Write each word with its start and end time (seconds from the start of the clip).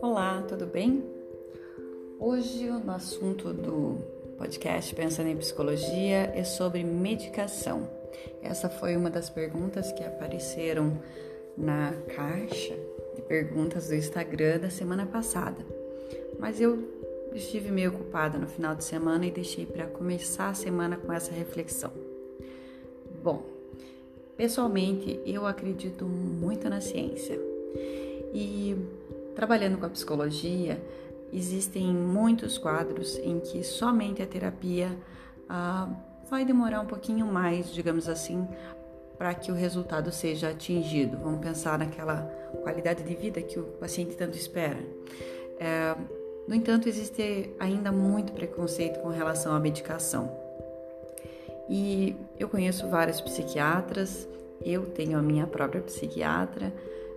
Olá, 0.00 0.44
tudo 0.48 0.66
bem? 0.66 1.02
Hoje 2.20 2.70
o 2.70 2.88
assunto 2.92 3.52
do 3.52 3.96
podcast 4.38 4.94
Pensando 4.94 5.30
em 5.30 5.36
Psicologia 5.36 6.32
é 6.32 6.44
sobre 6.44 6.84
medicação. 6.84 7.88
Essa 8.40 8.68
foi 8.68 8.96
uma 8.96 9.10
das 9.10 9.28
perguntas 9.28 9.90
que 9.90 10.04
apareceram 10.04 10.96
na 11.56 11.92
caixa 12.14 12.76
de 13.16 13.22
perguntas 13.22 13.88
do 13.88 13.96
Instagram 13.96 14.60
da 14.60 14.70
semana 14.70 15.06
passada. 15.06 15.66
Mas 16.38 16.60
eu 16.60 16.78
estive 17.34 17.72
meio 17.72 17.90
ocupada 17.90 18.38
no 18.38 18.46
final 18.46 18.76
de 18.76 18.84
semana 18.84 19.26
e 19.26 19.30
deixei 19.32 19.66
para 19.66 19.88
começar 19.88 20.50
a 20.50 20.54
semana 20.54 20.96
com 20.96 21.12
essa 21.12 21.32
reflexão. 21.32 21.90
Bom, 23.20 23.57
pessoalmente 24.38 25.20
eu 25.26 25.46
acredito 25.46 26.06
muito 26.06 26.70
na 26.70 26.80
ciência 26.80 27.38
e 28.32 28.76
trabalhando 29.34 29.76
com 29.76 29.84
a 29.84 29.90
psicologia 29.90 30.80
existem 31.32 31.86
muitos 31.88 32.56
quadros 32.56 33.18
em 33.18 33.40
que 33.40 33.62
somente 33.64 34.22
a 34.22 34.26
terapia 34.26 34.96
ah, 35.48 35.88
vai 36.30 36.44
demorar 36.44 36.80
um 36.80 36.86
pouquinho 36.86 37.26
mais, 37.26 37.72
digamos 37.72 38.08
assim, 38.08 38.46
para 39.18 39.34
que 39.34 39.50
o 39.50 39.54
resultado 39.54 40.12
seja 40.12 40.50
atingido. 40.50 41.18
Vamos 41.18 41.40
pensar 41.40 41.78
naquela 41.78 42.22
qualidade 42.62 43.02
de 43.02 43.14
vida 43.14 43.42
que 43.42 43.58
o 43.58 43.64
paciente 43.64 44.16
tanto 44.16 44.36
espera. 44.36 44.78
É, 45.58 45.96
no 46.46 46.54
entanto, 46.54 46.88
existe 46.88 47.50
ainda 47.58 47.90
muito 47.90 48.32
preconceito 48.32 49.00
com 49.00 49.08
relação 49.08 49.52
à 49.52 49.58
medicação. 49.58 50.47
E 51.68 52.16
eu 52.38 52.48
conheço 52.48 52.88
vários 52.88 53.20
psiquiatras, 53.20 54.28
eu 54.64 54.86
tenho 54.86 55.18
a 55.18 55.22
minha 55.22 55.46
própria 55.46 55.80
psiquiatra, 55.82 56.72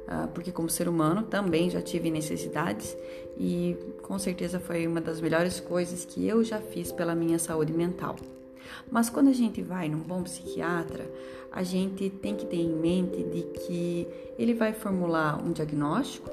ah, 0.07 0.27
porque 0.33 0.51
como 0.51 0.69
ser 0.69 0.89
humano 0.89 1.23
também 1.23 1.69
já 1.69 1.81
tive 1.81 2.11
necessidades 2.11 2.97
e 3.37 3.77
com 4.01 4.19
certeza 4.19 4.59
foi 4.59 4.85
uma 4.85 4.99
das 4.99 5.21
melhores 5.21 5.59
coisas 5.59 6.03
que 6.03 6.27
eu 6.27 6.43
já 6.43 6.59
fiz 6.59 6.91
pela 6.91 7.15
minha 7.15 7.39
saúde 7.39 7.71
mental. 7.71 8.15
Mas 8.91 9.09
quando 9.09 9.29
a 9.29 9.33
gente 9.33 9.61
vai 9.61 9.87
num 9.87 9.99
bom 9.99 10.23
psiquiatra, 10.23 11.09
a 11.51 11.63
gente 11.63 12.09
tem 12.09 12.35
que 12.35 12.45
ter 12.45 12.57
em 12.57 12.73
mente 12.73 13.23
de 13.23 13.41
que 13.59 14.07
ele 14.37 14.53
vai 14.53 14.73
formular 14.73 15.41
um 15.41 15.51
diagnóstico, 15.51 16.29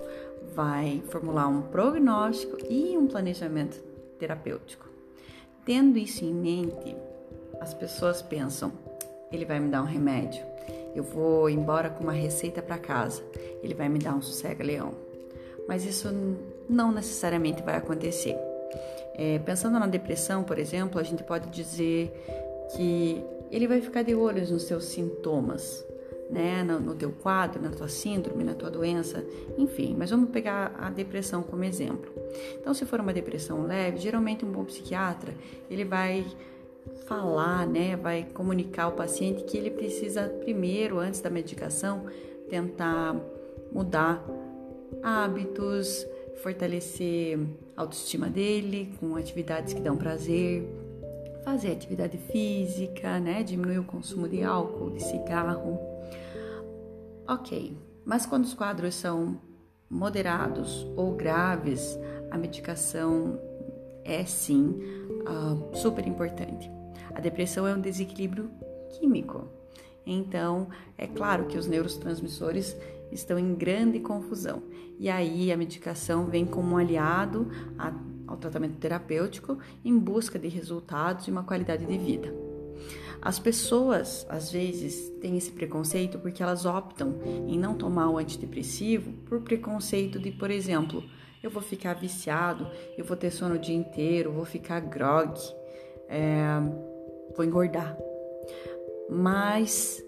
vai 0.55 1.03
formular 1.09 1.47
um 1.49 1.63
prognóstico 1.63 2.57
e 2.69 2.97
um 2.97 3.07
planejamento 3.07 3.81
terapêutico. 4.19 4.87
Tendo 5.65 5.99
isso 5.99 6.25
em 6.25 6.35
mente, 6.35 6.97
as 7.61 7.75
pessoas 7.75 8.23
pensam: 8.23 8.73
ele 9.31 9.45
vai 9.45 9.61
me 9.61 9.69
dar 9.69 9.83
um 9.83 9.87
remédio, 9.87 10.45
eu 10.95 11.03
vou 11.03 11.49
embora 11.49 11.91
com 11.91 12.05
uma 12.05 12.13
receita 12.13 12.63
para 12.63 12.79
casa, 12.79 13.23
ele 13.63 13.75
vai 13.75 13.89
me 13.89 13.99
dar 13.99 14.15
um 14.15 14.23
sossega-leão. 14.23 14.95
Mas 15.67 15.85
isso 15.85 16.09
não 16.69 16.91
necessariamente 16.91 17.63
vai 17.63 17.77
acontecer. 17.77 18.37
É, 19.15 19.39
pensando 19.41 19.79
na 19.79 19.87
depressão, 19.87 20.45
por 20.45 20.59
exemplo, 20.59 21.01
a 21.01 21.03
gente 21.03 21.23
pode 21.25 21.51
dizer 21.51 22.11
que 22.75 23.23
ele 23.51 23.67
vai 23.67 23.81
ficar 23.81 24.03
de 24.03 24.15
olho 24.15 24.49
nos 24.49 24.63
seus 24.63 24.85
sintomas, 24.85 25.85
né, 26.31 26.63
no, 26.63 26.79
no 26.79 26.95
teu 26.95 27.11
quadro, 27.11 27.61
na 27.61 27.71
tua 27.71 27.89
síndrome, 27.89 28.45
na 28.45 28.55
tua 28.55 28.71
doença, 28.71 29.25
enfim. 29.57 29.95
Mas 29.99 30.11
vamos 30.11 30.31
pegar 30.31 30.75
a 30.79 30.91
depressão 30.91 31.43
como 31.43 31.65
exemplo. 31.65 32.13
Então, 32.61 32.73
se 32.75 32.85
for 32.85 33.01
uma 33.01 33.13
depressão 33.13 33.67
leve, 33.67 33.99
geralmente 33.99 34.45
um 34.45 34.53
bom 34.53 34.65
psiquiatra 34.65 35.35
ele 35.71 35.85
vai 35.85 36.25
falar, 37.07 37.67
né, 37.67 37.97
vai 37.97 38.25
comunicar 38.25 38.85
ao 38.85 38.93
paciente 38.93 39.45
que 39.45 39.57
ele 39.57 39.71
precisa 39.71 40.29
primeiro, 40.41 40.99
antes 40.99 41.21
da 41.21 41.31
medicação, 41.31 42.07
tentar 42.49 43.17
mudar 43.73 44.25
hábitos, 45.03 46.07
fortalecer 46.43 47.39
a 47.77 47.83
autoestima 47.83 48.29
dele 48.29 48.93
com 48.99 49.17
atividades 49.17 49.75
que 49.75 49.81
dão 49.81 49.97
prazer, 49.97 50.69
fazer 51.45 51.73
atividade 51.73 52.19
física, 52.19 53.19
né, 53.19 53.43
diminuir 53.43 53.79
o 53.79 53.85
consumo 53.85 54.29
de 54.29 54.43
álcool, 54.43 54.91
de 54.91 55.03
cigarro. 55.03 55.79
Ok, 57.27 57.77
mas 58.05 58.27
quando 58.27 58.45
os 58.45 58.55
quadros 58.55 58.95
são 58.95 59.39
moderados 59.91 60.87
ou 60.97 61.15
graves, 61.15 61.99
a 62.31 62.37
medicação 62.37 63.41
é 64.05 64.25
sim 64.25 64.79
uh, 65.27 65.77
super 65.77 66.07
importante. 66.07 66.78
A 67.15 67.21
depressão 67.21 67.67
é 67.67 67.75
um 67.75 67.81
desequilíbrio 67.81 68.51
químico. 68.99 69.49
Então, 70.07 70.69
é 70.97 71.07
claro 71.07 71.47
que 71.47 71.59
os 71.59 71.67
neurotransmissores 71.67 72.77
estão 73.13 73.39
em 73.39 73.55
grande 73.55 74.01
confusão. 74.01 74.63
E 74.99 75.09
aí 75.09 75.53
a 75.53 75.57
medicação 75.57 76.27
vem 76.27 76.45
como 76.45 76.75
um 76.75 76.79
aliado 76.79 77.51
ao 78.27 78.37
tratamento 78.37 78.77
terapêutico 78.77 79.59
em 79.85 79.99
busca 79.99 80.39
de 80.39 80.49
resultados 80.49 81.27
e 81.27 81.31
uma 81.31 81.45
qualidade 81.45 81.85
de 81.85 81.99
vida. 81.99 82.33
As 83.21 83.39
pessoas, 83.39 84.25
às 84.29 84.53
vezes, 84.53 85.11
têm 85.21 85.37
esse 85.37 85.51
preconceito 85.51 86.19
porque 86.19 86.43
elas 86.43 86.65
optam 86.65 87.15
em 87.49 87.59
não 87.59 87.75
tomar 87.75 88.09
o 88.09 88.19
antidepressivo 88.19 89.13
por 89.27 89.41
preconceito 89.41 90.19
de, 90.19 90.31
por 90.31 90.51
exemplo, 90.51 91.03
eu 91.43 91.51
vou 91.51 91.63
ficar 91.63 91.95
viciado, 91.95 92.67
eu 92.97 93.05
vou 93.05 93.17
ter 93.17 93.31
sono 93.31 93.57
o 93.57 93.59
dia 93.59 93.75
inteiro, 93.75 94.33
vou 94.33 94.45
ficar 94.45 94.81
grog, 94.81 95.35
é, 96.09 96.45
vou 97.37 97.45
engordar. 97.45 97.97
Mas 99.09 100.05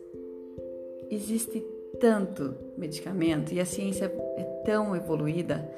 existe 1.10 1.64
tanto 1.98 2.54
medicamento 2.76 3.52
e 3.52 3.60
a 3.60 3.66
ciência 3.66 4.12
é 4.36 4.42
tão 4.64 4.96
evoluída 4.96 5.70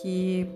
que 0.00 0.46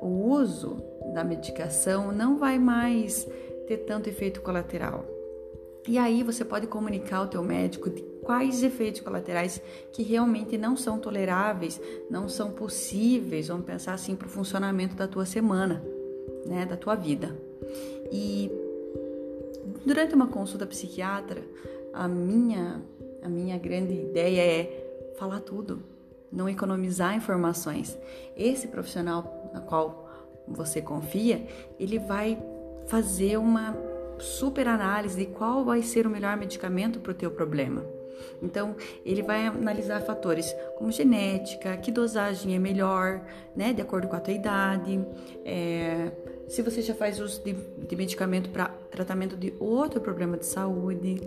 o 0.00 0.30
uso 0.30 0.82
da 1.14 1.24
medicação 1.24 2.12
não 2.12 2.38
vai 2.38 2.58
mais 2.58 3.26
ter 3.66 3.78
tanto 3.78 4.08
efeito 4.08 4.42
colateral. 4.42 5.06
E 5.86 5.98
aí 5.98 6.22
você 6.22 6.44
pode 6.44 6.66
comunicar 6.66 7.18
ao 7.18 7.28
teu 7.28 7.42
médico 7.42 7.90
de 7.90 8.02
quais 8.22 8.62
efeitos 8.62 9.02
colaterais 9.02 9.60
que 9.92 10.02
realmente 10.02 10.56
não 10.56 10.76
são 10.76 10.98
toleráveis, 10.98 11.80
não 12.10 12.26
são 12.26 12.50
possíveis, 12.50 13.48
vamos 13.48 13.66
pensar 13.66 13.92
assim, 13.92 14.16
para 14.16 14.26
o 14.26 14.30
funcionamento 14.30 14.96
da 14.96 15.06
tua 15.06 15.26
semana, 15.26 15.84
né, 16.46 16.64
da 16.64 16.76
tua 16.76 16.94
vida. 16.94 17.36
E 18.10 18.50
durante 19.84 20.14
uma 20.14 20.26
consulta 20.26 20.66
psiquiatra, 20.66 21.42
a 21.92 22.08
minha 22.08 22.82
a 23.24 23.28
minha 23.28 23.56
grande 23.56 23.94
ideia 23.94 24.42
é 24.42 25.14
falar 25.18 25.40
tudo, 25.40 25.82
não 26.30 26.46
economizar 26.46 27.16
informações. 27.16 27.98
Esse 28.36 28.68
profissional 28.68 29.50
na 29.54 29.62
qual 29.62 30.10
você 30.46 30.82
confia, 30.82 31.46
ele 31.80 31.98
vai 31.98 32.38
fazer 32.86 33.38
uma 33.38 33.74
super 34.18 34.68
análise 34.68 35.16
de 35.16 35.24
qual 35.24 35.64
vai 35.64 35.80
ser 35.80 36.06
o 36.06 36.10
melhor 36.10 36.36
medicamento 36.36 37.00
para 37.00 37.12
o 37.12 37.14
teu 37.14 37.30
problema. 37.30 37.82
Então, 38.42 38.76
ele 39.04 39.22
vai 39.22 39.46
analisar 39.46 40.00
fatores 40.02 40.54
como 40.76 40.90
genética, 40.90 41.76
que 41.76 41.90
dosagem 41.90 42.54
é 42.54 42.58
melhor, 42.58 43.20
né, 43.56 43.72
de 43.72 43.80
acordo 43.80 44.08
com 44.08 44.16
a 44.16 44.20
tua 44.20 44.34
idade, 44.34 45.04
é, 45.44 46.10
se 46.48 46.62
você 46.62 46.82
já 46.82 46.94
faz 46.94 47.20
uso 47.20 47.42
de, 47.42 47.52
de 47.52 47.96
medicamento 47.96 48.50
para 48.50 48.68
tratamento 48.90 49.36
de 49.36 49.54
outro 49.58 50.00
problema 50.00 50.36
de 50.36 50.46
saúde, 50.46 51.20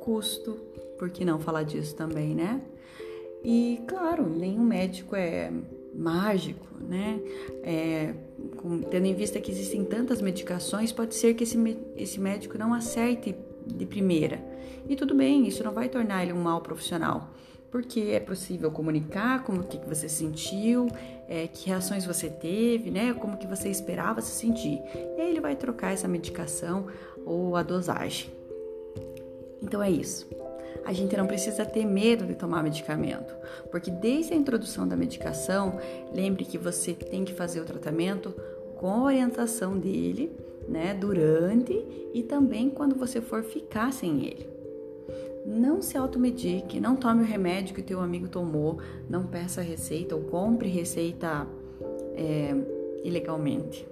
custo, 0.00 0.54
por 0.98 1.10
que 1.10 1.24
não 1.24 1.38
falar 1.38 1.62
disso 1.62 1.94
também, 1.94 2.34
né? 2.34 2.60
E 3.44 3.80
claro, 3.86 4.28
nenhum 4.28 4.64
médico 4.64 5.14
é 5.14 5.52
mágico, 5.94 6.66
né? 6.80 7.20
É, 7.62 8.14
com, 8.56 8.80
tendo 8.82 9.06
em 9.06 9.14
vista 9.14 9.40
que 9.40 9.50
existem 9.50 9.84
tantas 9.84 10.20
medicações, 10.20 10.92
pode 10.92 11.14
ser 11.14 11.34
que 11.34 11.44
esse, 11.44 11.58
esse 11.96 12.20
médico 12.20 12.58
não 12.58 12.74
acerte 12.74 13.34
de 13.66 13.84
primeira. 13.84 14.40
E 14.88 14.94
tudo 14.94 15.14
bem, 15.14 15.46
isso 15.46 15.64
não 15.64 15.72
vai 15.72 15.88
tornar 15.88 16.22
ele 16.22 16.32
um 16.32 16.40
mau 16.40 16.60
profissional, 16.60 17.30
porque 17.70 18.00
é 18.12 18.20
possível 18.20 18.70
comunicar 18.70 19.42
como 19.42 19.64
que, 19.64 19.78
você 19.86 20.08
sentiu, 20.08 20.88
é, 21.28 21.48
que 21.48 21.68
reações 21.68 22.04
você 22.04 22.28
teve, 22.28 22.90
né? 22.90 23.12
Como 23.14 23.36
que 23.36 23.46
você 23.46 23.68
esperava 23.68 24.20
se 24.20 24.30
sentir. 24.30 24.80
E 25.16 25.20
aí 25.20 25.30
ele 25.30 25.40
vai 25.40 25.56
trocar 25.56 25.92
essa 25.92 26.06
medicação 26.06 26.86
ou 27.24 27.56
a 27.56 27.62
dosagem. 27.62 28.30
Então 29.60 29.82
é 29.82 29.90
isso 29.90 30.26
a 30.86 30.92
gente 30.92 31.16
não 31.16 31.26
precisa 31.26 31.66
ter 31.66 31.84
medo 31.84 32.24
de 32.24 32.36
tomar 32.36 32.62
medicamento, 32.62 33.34
porque 33.72 33.90
desde 33.90 34.32
a 34.32 34.36
introdução 34.36 34.86
da 34.86 34.96
medicação, 34.96 35.80
lembre 36.14 36.44
que 36.44 36.56
você 36.56 36.94
tem 36.94 37.24
que 37.24 37.34
fazer 37.34 37.60
o 37.60 37.64
tratamento 37.64 38.32
com 38.76 38.88
a 38.88 39.04
orientação 39.04 39.78
dele, 39.78 40.30
né, 40.68 40.94
durante 40.94 41.72
e 42.12 42.22
também 42.22 42.70
quando 42.70 42.96
você 42.96 43.20
for 43.20 43.42
ficar 43.42 43.92
sem 43.92 44.24
ele. 44.24 44.48
Não 45.44 45.80
se 45.80 45.96
automedique, 45.96 46.80
não 46.80 46.96
tome 46.96 47.22
o 47.22 47.24
remédio 47.24 47.74
que 47.74 47.80
o 47.80 47.84
teu 47.84 48.00
amigo 48.00 48.28
tomou, 48.28 48.78
não 49.08 49.26
peça 49.26 49.60
receita 49.60 50.14
ou 50.16 50.22
compre 50.22 50.68
receita 50.68 51.46
é, 52.14 52.54
ilegalmente. 53.04 53.86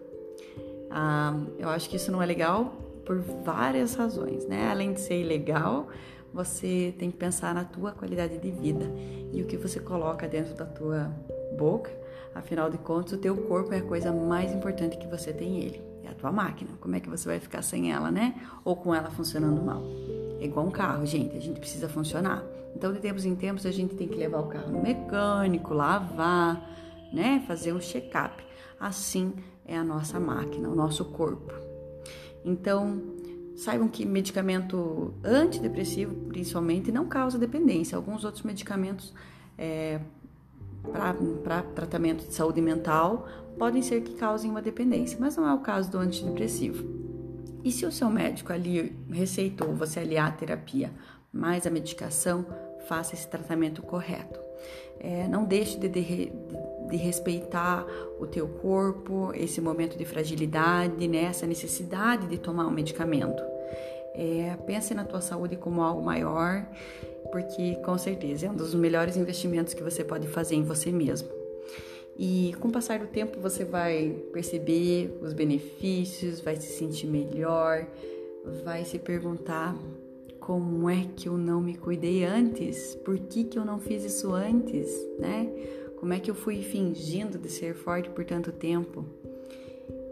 Ah, 0.90 1.38
eu 1.58 1.68
acho 1.68 1.88
que 1.88 1.96
isso 1.96 2.10
não 2.10 2.22
é 2.22 2.26
legal 2.26 2.74
por 3.04 3.18
várias 3.18 3.94
razões, 3.94 4.46
né? 4.46 4.68
Além 4.68 4.92
de 4.92 5.00
ser 5.00 5.20
ilegal, 5.20 5.88
você 6.32 6.92
tem 6.98 7.10
que 7.10 7.16
pensar 7.16 7.54
na 7.54 7.64
tua 7.64 7.92
qualidade 7.92 8.38
de 8.38 8.50
vida 8.50 8.90
e 9.32 9.40
o 9.42 9.46
que 9.46 9.56
você 9.56 9.78
coloca 9.78 10.26
dentro 10.26 10.54
da 10.54 10.64
tua 10.64 11.12
boca. 11.56 11.90
Afinal 12.34 12.68
de 12.68 12.78
contas, 12.78 13.12
o 13.12 13.18
teu 13.18 13.36
corpo 13.36 13.72
é 13.72 13.78
a 13.78 13.82
coisa 13.82 14.12
mais 14.12 14.52
importante 14.52 14.98
que 14.98 15.06
você 15.06 15.32
tem 15.32 15.60
ele. 15.60 15.80
É 16.02 16.08
a 16.08 16.14
tua 16.14 16.32
máquina. 16.32 16.70
Como 16.80 16.94
é 16.96 17.00
que 17.00 17.08
você 17.08 17.28
vai 17.28 17.38
ficar 17.38 17.62
sem 17.62 17.92
ela, 17.92 18.10
né? 18.10 18.34
Ou 18.64 18.76
com 18.76 18.94
ela 18.94 19.10
funcionando 19.10 19.62
mal? 19.62 19.82
É 20.40 20.44
igual 20.44 20.66
um 20.66 20.70
carro, 20.70 21.06
gente. 21.06 21.36
A 21.36 21.40
gente 21.40 21.60
precisa 21.60 21.88
funcionar. 21.88 22.44
Então, 22.74 22.92
de 22.92 22.98
tempos 22.98 23.24
em 23.24 23.36
tempos, 23.36 23.64
a 23.64 23.70
gente 23.70 23.94
tem 23.94 24.08
que 24.08 24.16
levar 24.16 24.40
o 24.40 24.46
carro 24.48 24.72
no 24.72 24.82
mecânico, 24.82 25.72
lavar, 25.72 26.68
né? 27.12 27.42
Fazer 27.46 27.72
um 27.72 27.80
check-up. 27.80 28.44
Assim 28.80 29.32
é 29.64 29.76
a 29.76 29.84
nossa 29.84 30.18
máquina, 30.18 30.68
o 30.68 30.74
nosso 30.74 31.04
corpo. 31.04 31.52
Então, 32.44 33.00
saibam 33.56 33.88
que 33.88 34.04
medicamento 34.04 35.14
antidepressivo, 35.22 36.14
principalmente, 36.26 36.90
não 36.90 37.06
causa 37.06 37.38
dependência. 37.38 37.96
Alguns 37.96 38.24
outros 38.24 38.42
medicamentos 38.42 39.14
é, 39.56 40.00
para 41.42 41.62
tratamento 41.62 42.26
de 42.26 42.34
saúde 42.34 42.60
mental 42.60 43.28
podem 43.58 43.82
ser 43.82 44.02
que 44.02 44.14
causem 44.14 44.50
uma 44.50 44.62
dependência, 44.62 45.16
mas 45.20 45.36
não 45.36 45.48
é 45.48 45.54
o 45.54 45.60
caso 45.60 45.90
do 45.90 45.98
antidepressivo. 45.98 46.84
E 47.62 47.72
se 47.72 47.86
o 47.86 47.92
seu 47.92 48.10
médico 48.10 48.52
ali 48.52 48.94
receitou 49.10 49.74
você 49.74 50.00
aliar 50.00 50.28
a 50.28 50.32
terapia 50.32 50.90
mais 51.32 51.66
a 51.66 51.70
medicação, 51.70 52.46
faça 52.86 53.14
esse 53.14 53.26
tratamento 53.26 53.82
correto. 53.82 54.38
É, 55.00 55.26
não 55.26 55.44
deixe 55.44 55.78
de, 55.78 55.88
de, 55.88 56.32
de, 56.90 56.96
respeitar 56.96 57.84
o 58.20 58.26
teu 58.26 58.46
corpo, 58.46 59.32
esse 59.34 59.60
momento 59.60 59.98
de 59.98 60.04
fragilidade, 60.04 61.08
né? 61.08 61.24
essa 61.24 61.46
necessidade 61.46 62.28
de 62.28 62.38
tomar 62.38 62.66
um 62.66 62.70
medicamento. 62.70 63.42
É, 64.14 64.56
pense 64.64 64.94
na 64.94 65.04
tua 65.04 65.20
saúde 65.20 65.56
como 65.56 65.82
algo 65.82 66.02
maior, 66.02 66.64
porque 67.32 67.74
com 67.84 67.98
certeza 67.98 68.46
é 68.46 68.50
um 68.50 68.54
dos 68.54 68.74
melhores 68.74 69.16
investimentos 69.16 69.74
que 69.74 69.82
você 69.82 70.04
pode 70.04 70.28
fazer 70.28 70.54
em 70.54 70.62
você 70.62 70.92
mesmo. 70.92 71.28
E 72.16 72.54
com 72.60 72.68
o 72.68 72.72
passar 72.72 73.00
do 73.00 73.08
tempo 73.08 73.40
você 73.40 73.64
vai 73.64 74.14
perceber 74.32 75.18
os 75.20 75.32
benefícios, 75.32 76.40
vai 76.40 76.54
se 76.56 76.68
sentir 76.78 77.08
melhor, 77.08 77.86
vai 78.64 78.84
se 78.84 78.98
perguntar 79.00 79.76
como 80.38 80.88
é 80.88 81.08
que 81.16 81.28
eu 81.28 81.36
não 81.36 81.60
me 81.60 81.74
cuidei 81.74 82.22
antes? 82.22 82.94
Por 82.96 83.18
que, 83.18 83.44
que 83.44 83.58
eu 83.58 83.64
não 83.64 83.80
fiz 83.80 84.04
isso 84.04 84.32
antes, 84.32 84.88
né? 85.18 85.50
Como 85.98 86.12
é 86.12 86.20
que 86.20 86.30
eu 86.30 86.34
fui 86.34 86.62
fingindo 86.62 87.38
de 87.38 87.48
ser 87.48 87.74
forte 87.74 88.10
por 88.10 88.24
tanto 88.24 88.52
tempo? 88.52 89.06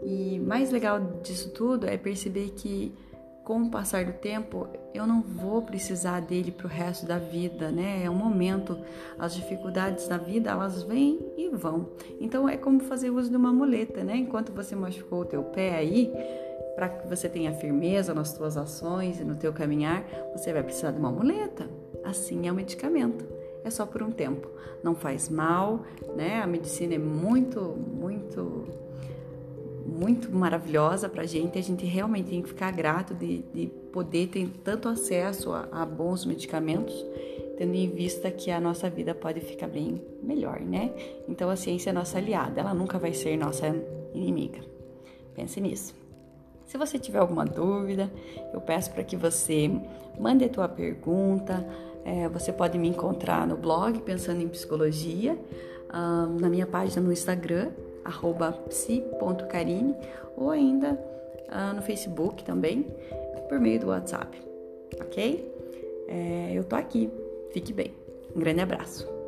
E 0.03 0.39
mais 0.39 0.71
legal 0.71 0.99
disso 1.21 1.51
tudo 1.51 1.85
é 1.85 1.97
perceber 1.97 2.49
que 2.49 2.91
com 3.43 3.63
o 3.63 3.69
passar 3.69 4.05
do 4.05 4.13
tempo, 4.13 4.67
eu 4.93 5.05
não 5.05 5.21
vou 5.21 5.61
precisar 5.61 6.21
dele 6.21 6.51
para 6.51 6.65
o 6.65 6.69
resto 6.69 7.05
da 7.05 7.17
vida, 7.17 7.71
né? 7.71 8.03
É 8.03 8.09
um 8.09 8.15
momento. 8.15 8.77
As 9.19 9.35
dificuldades 9.35 10.07
da 10.07 10.17
vida, 10.17 10.49
elas 10.49 10.83
vêm 10.83 11.19
e 11.37 11.49
vão. 11.49 11.89
Então 12.21 12.47
é 12.47 12.55
como 12.55 12.79
fazer 12.79 13.09
uso 13.09 13.29
de 13.29 13.35
uma 13.35 13.51
muleta, 13.51 14.03
né? 14.03 14.15
Enquanto 14.15 14.53
você 14.53 14.75
machucou 14.75 15.21
o 15.21 15.25
teu 15.25 15.43
pé 15.43 15.75
aí, 15.75 16.11
para 16.75 16.89
que 16.89 17.07
você 17.07 17.27
tenha 17.27 17.53
firmeza 17.53 18.13
nas 18.13 18.29
suas 18.29 18.55
ações 18.57 19.19
e 19.19 19.23
no 19.23 19.35
teu 19.35 19.51
caminhar, 19.51 20.03
você 20.33 20.53
vai 20.53 20.63
precisar 20.63 20.91
de 20.91 20.99
uma 20.99 21.11
muleta. 21.11 21.69
Assim 22.03 22.47
é 22.47 22.51
o 22.51 22.55
medicamento. 22.55 23.25
É 23.63 23.69
só 23.69 23.85
por 23.85 24.01
um 24.01 24.11
tempo. 24.11 24.47
Não 24.81 24.95
faz 24.95 25.29
mal, 25.29 25.81
né? 26.15 26.41
A 26.41 26.47
medicina 26.47 26.95
é 26.95 26.97
muito, 26.97 27.61
muito, 27.61 28.67
muito 30.03 30.29
maravilhosa 30.35 31.07
para 31.07 31.23
a 31.23 31.25
gente. 31.25 31.57
A 31.57 31.61
gente 31.61 31.85
realmente 31.85 32.29
tem 32.29 32.41
que 32.41 32.49
ficar 32.49 32.71
grato 32.71 33.13
de, 33.13 33.37
de 33.53 33.67
poder 33.93 34.27
ter 34.27 34.49
tanto 34.61 34.89
acesso 34.89 35.53
a, 35.53 35.65
a 35.71 35.85
bons 35.85 36.25
medicamentos, 36.25 36.93
tendo 37.57 37.73
em 37.73 37.89
vista 37.89 38.29
que 38.29 38.51
a 38.51 38.59
nossa 38.59 38.89
vida 38.89 39.15
pode 39.15 39.39
ficar 39.39 39.67
bem 39.67 40.01
melhor, 40.21 40.59
né? 40.59 40.91
Então 41.29 41.49
a 41.49 41.55
ciência 41.55 41.91
é 41.91 41.93
nossa 41.93 42.17
aliada, 42.17 42.59
ela 42.59 42.73
nunca 42.73 42.99
vai 42.99 43.13
ser 43.13 43.37
nossa 43.37 43.73
inimiga. 44.13 44.59
Pense 45.33 45.61
nisso. 45.61 45.95
Se 46.65 46.77
você 46.77 46.99
tiver 46.99 47.19
alguma 47.19 47.45
dúvida, 47.45 48.11
eu 48.53 48.59
peço 48.59 48.91
para 48.91 49.03
que 49.05 49.15
você 49.15 49.71
mande 50.19 50.43
a 50.43 50.49
tua 50.49 50.67
pergunta. 50.67 51.65
É, 52.03 52.27
você 52.27 52.51
pode 52.51 52.77
me 52.77 52.89
encontrar 52.89 53.47
no 53.47 53.55
blog 53.55 54.01
Pensando 54.01 54.41
em 54.41 54.49
Psicologia, 54.49 55.37
uh, 55.89 56.39
na 56.39 56.49
minha 56.49 56.67
página 56.67 57.01
no 57.01 57.13
Instagram, 57.13 57.71
psi.carine, 58.69 59.95
ou 60.35 60.51
ainda 60.51 60.91
uh, 61.49 61.75
no 61.75 61.81
Facebook 61.81 62.43
também, 62.43 62.85
por 63.49 63.59
meio 63.59 63.79
do 63.79 63.87
WhatsApp, 63.87 64.37
ok? 64.99 65.53
É, 66.07 66.51
eu 66.53 66.63
tô 66.63 66.75
aqui, 66.75 67.09
fique 67.51 67.73
bem. 67.73 67.93
Um 68.35 68.39
grande 68.39 68.61
abraço. 68.61 69.22